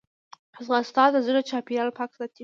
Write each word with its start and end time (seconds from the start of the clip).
ځغاسته 0.65 1.03
د 1.11 1.17
زړه 1.27 1.41
چاپېریال 1.49 1.89
پاک 1.97 2.11
ساتي 2.17 2.39